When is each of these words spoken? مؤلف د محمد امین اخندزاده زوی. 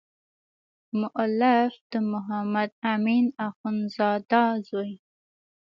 مؤلف 0.99 1.71
د 1.91 1.93
محمد 2.11 2.69
امین 2.93 3.25
اخندزاده 3.47 4.43
زوی. 4.67 4.91